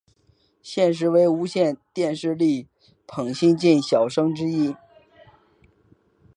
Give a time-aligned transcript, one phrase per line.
[0.63, 2.67] 现时为无线电视力
[3.05, 4.73] 捧新晋小生之一。